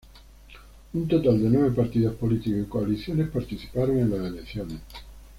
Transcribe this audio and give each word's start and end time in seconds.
Un 0.95 1.07
total 1.07 1.39
de 1.43 1.47
nueve 1.51 1.75
partidos 1.75 2.15
políticos 2.15 2.61
y 2.63 2.67
coaliciones 2.67 3.29
participaron 3.29 3.99
en 3.99 4.09
las 4.09 4.33
elecciones. 4.33 4.79